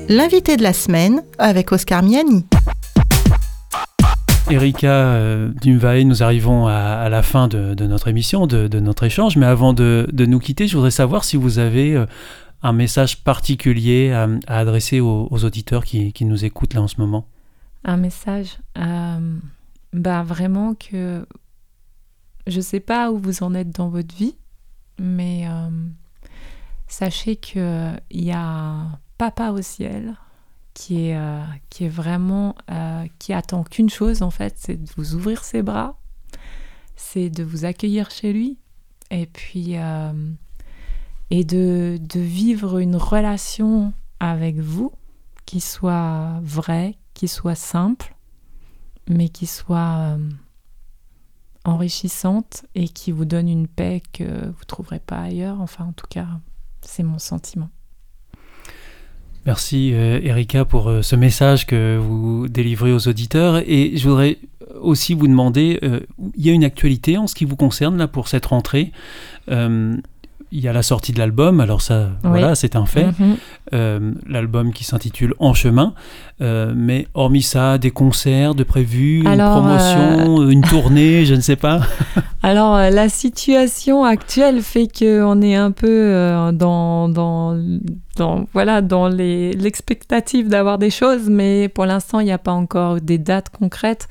[0.10, 2.46] L'invité de la semaine avec Oscar Miani.
[4.50, 8.80] Erika euh, Dumvae, nous arrivons à, à la fin de, de notre émission, de, de
[8.80, 12.06] notre échange, mais avant de, de nous quitter, je voudrais savoir si vous avez euh,
[12.64, 16.88] un message particulier à, à adresser aux, aux auditeurs qui, qui nous écoutent là en
[16.88, 17.26] ce moment.
[17.84, 18.58] un message.
[18.78, 19.20] euh,
[19.94, 21.26] bah vraiment que
[22.46, 24.36] je sais pas où vous en êtes dans votre vie,
[25.00, 25.70] mais euh,
[26.88, 28.76] sachez que il y a
[29.18, 30.16] papa au ciel
[30.78, 31.42] qui est euh,
[31.90, 36.00] vraiment euh, qui attend qu'une chose en fait, c'est de vous ouvrir ses bras,
[36.96, 38.60] c'est de vous accueillir chez lui,
[39.10, 40.14] et puis euh,
[41.32, 44.92] et de, de vivre une relation avec vous
[45.48, 48.16] qui soit vraie, qui soit simple,
[49.10, 50.16] mais qui soit
[51.66, 55.60] enrichissante et qui vous donne une paix que vous ne trouverez pas ailleurs.
[55.60, 56.28] Enfin, en tout cas,
[56.82, 57.70] c'est mon sentiment.
[59.48, 63.64] Merci euh, Erika pour euh, ce message que vous délivrez aux auditeurs.
[63.66, 64.40] Et je voudrais
[64.82, 66.02] aussi vous demander, euh,
[66.36, 68.92] il y a une actualité en ce qui vous concerne là pour cette rentrée.
[70.52, 73.06] Il y a la sortie de l'album, alors ça, voilà, c'est un fait.
[73.20, 73.36] Mhm.
[73.74, 75.94] Euh, l'album qui s'intitule En chemin.
[76.40, 81.56] Euh, mais hormis ça, des concerts de prévus, une promotion, une tournée, je ne sais
[81.56, 81.82] pas.
[82.44, 87.58] Alors, euh, la situation actuelle fait qu'on est un peu euh, dans, dans,
[88.16, 92.52] dans, voilà, dans les- l'expectative d'avoir des choses, mais pour l'instant, il n'y a pas
[92.54, 94.08] encore des dates concrètes.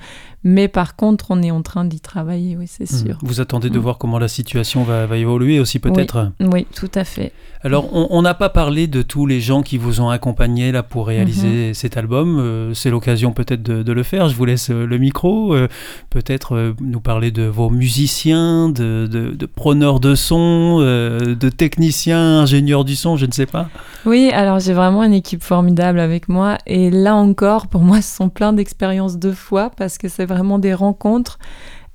[0.49, 3.19] Mais par contre, on est en train d'y travailler, oui, c'est sûr.
[3.23, 3.83] Vous attendez de Mm.
[3.83, 6.31] voir comment la situation va, va évoluer aussi peut-être.
[6.39, 7.33] Oui, tout à fait.
[7.63, 11.09] Alors, on n'a pas parlé de tous les gens qui vous ont accompagné là pour
[11.09, 12.39] réaliser cet album.
[12.39, 14.29] Euh, c'est l'occasion peut-être de, de le faire.
[14.29, 15.53] Je vous laisse euh, le micro.
[15.53, 15.67] Euh,
[16.11, 22.43] peut-être euh, nous parler de vos musiciens, de, de, de preneurs de son, de techniciens,
[22.43, 23.69] ingénieurs du son, je ne sais pas.
[24.05, 26.59] Oui, alors j'ai vraiment une équipe formidable avec moi.
[26.69, 30.36] Et là encore, pour moi, ce sont plein d'expériences de fois parce que c'est vraiment
[30.59, 31.39] des rencontres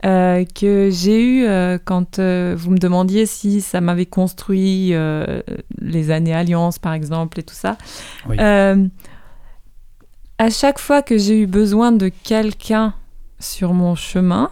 [0.03, 4.93] euh, que j'ai eues euh, quand euh, vous me demandiez si ça m'avait construit
[5.79, 7.77] les années Alliance, par exemple, et tout ça.
[8.27, 8.37] Oui.
[8.39, 8.75] À
[10.49, 12.95] chaque fois que j'ai eu besoin de quelqu'un
[13.39, 14.49] sur mon chemin,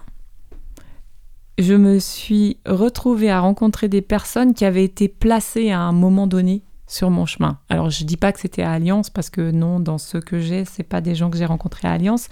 [1.57, 6.27] je me suis retrouvée à rencontrer des personnes qui avaient été placées à un moment
[6.27, 7.59] donné sur mon chemin.
[7.69, 10.65] Alors je dis pas que c'était à Alliance parce que non, dans ceux que j'ai,
[10.65, 12.27] c'est pas des gens que j'ai rencontrés à Alliance.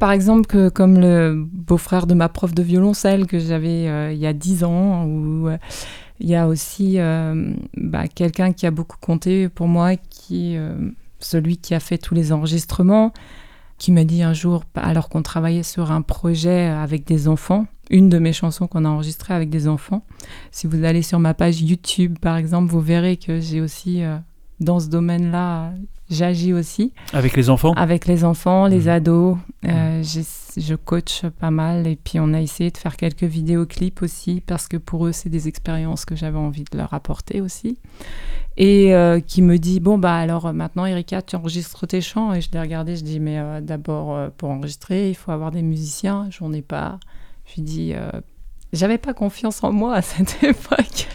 [0.00, 4.26] Par exemple, comme le beau-frère de ma prof de violoncelle que j'avais euh, il y
[4.26, 5.56] a 10 ans, ou euh,
[6.18, 10.56] il y a aussi euh, bah, quelqu'un qui a beaucoup compté pour moi, qui
[11.20, 13.12] celui qui a fait tous les enregistrements,
[13.78, 18.08] qui m'a dit un jour, alors qu'on travaillait sur un projet avec des enfants, une
[18.08, 20.04] de mes chansons qu'on a enregistrée avec des enfants.
[20.50, 24.16] Si vous allez sur ma page YouTube, par exemple, vous verrez que j'ai aussi, euh,
[24.60, 25.72] dans ce domaine-là,
[26.10, 27.72] j'agis aussi Avec les enfants?
[27.74, 28.88] Avec les enfants, les Mhm.
[28.88, 29.36] ados.
[29.66, 34.02] Euh, j'ai- je coach pas mal et puis on a essayé de faire quelques vidéoclips
[34.02, 37.78] aussi parce que pour eux, c'est des expériences que j'avais envie de leur apporter aussi.
[38.58, 42.32] Et euh, qui me dit Bon, bah alors maintenant, Erika, tu enregistres tes chants.
[42.34, 45.62] Et je l'ai regardé, je dis Mais euh, d'abord, pour enregistrer, il faut avoir des
[45.62, 46.26] musiciens.
[46.30, 46.98] J'en ai pas.
[47.52, 48.10] Je lui dis euh,
[48.72, 51.08] J'avais pas confiance en moi à cette époque.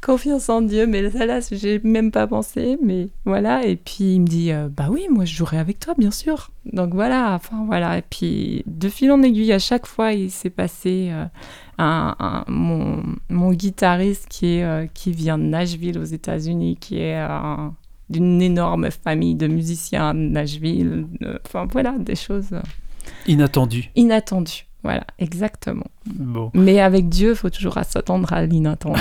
[0.00, 3.64] confiance en Dieu, mais là, là j'ai même pas pensé, mais voilà.
[3.66, 6.50] Et puis il me dit, euh, bah oui, moi je jouerai avec toi, bien sûr.
[6.70, 7.96] Donc voilà, enfin voilà.
[7.98, 11.24] Et puis de fil en aiguille, à chaque fois, il s'est passé euh,
[11.78, 16.98] un, un- mon, mon guitariste qui, est, euh, qui vient de Nashville aux États-Unis, qui
[16.98, 17.26] est
[18.10, 21.06] d'une énorme famille de musiciens de Nashville.
[21.46, 22.60] Enfin voilà, des choses euh,
[23.26, 23.90] Inattendu.
[23.96, 24.66] inattendues.
[24.84, 25.86] Voilà, exactement.
[26.06, 29.00] Bon, Mais avec Dieu, il faut toujours s'attendre à l'inattendu.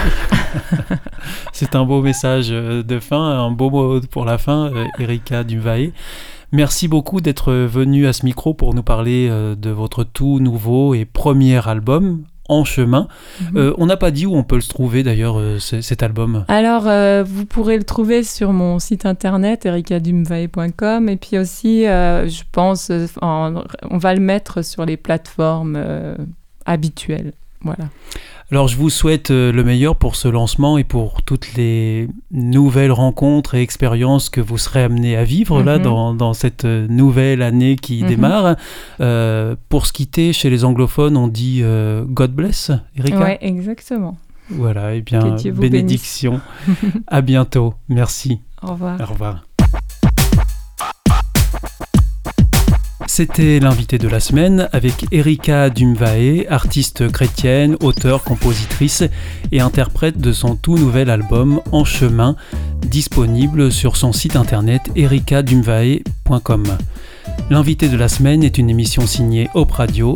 [1.51, 5.43] c'est un beau message euh, de fin, un beau mot pour la fin, euh, Erika
[5.43, 5.91] Dumvae.
[6.53, 10.93] Merci beaucoup d'être venue à ce micro pour nous parler euh, de votre tout nouveau
[10.93, 13.07] et premier album, En chemin.
[13.41, 13.57] Mhm.
[13.57, 16.43] Euh, on n'a pas dit où on peut le trouver d'ailleurs, euh, cet album.
[16.49, 22.43] Alors, euh, vous pourrez le trouver sur mon site internet ericadumvae.com et puis aussi, je
[22.51, 22.91] pense,
[23.21, 25.81] en- on va le mettre sur les plateformes
[26.65, 27.33] habituelles.
[27.63, 27.85] Voilà.
[28.51, 32.91] Alors je vous souhaite euh, le meilleur pour ce lancement et pour toutes les nouvelles
[32.91, 35.83] rencontres et expériences que vous serez amenés à vivre là Mhm.
[35.83, 38.07] dans, dans cette euh, nouvelle année qui Mhm.
[38.09, 38.55] démarre.
[38.99, 43.19] Euh, pour se quitter, chez les anglophones, on dit euh, God bless, Erika.
[43.19, 44.17] Ouais, exactement.
[44.49, 46.41] Voilà, et bien Dieu vous bénédiction.
[47.07, 47.73] à bientôt.
[47.89, 48.39] Merci.
[48.61, 48.99] Au revoir.
[49.01, 49.43] Au revoir.
[53.15, 59.03] C'était l'invité de la semaine avec Erika Dumvae, artiste chrétienne, auteure, compositrice
[59.51, 62.35] et interprète de son tout nouvel album En chemin,
[62.81, 66.63] disponible sur son site internet ericadumvae.com.
[67.51, 70.15] L'invité de la semaine est une émission signée Op Radio